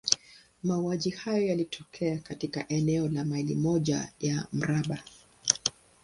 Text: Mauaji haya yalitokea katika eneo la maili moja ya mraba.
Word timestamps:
Mauaji 0.63 1.09
haya 1.09 1.39
yalitokea 1.39 2.17
katika 2.17 2.67
eneo 2.67 3.07
la 3.07 3.25
maili 3.25 3.55
moja 3.55 4.09
ya 4.19 4.47
mraba. 4.53 5.03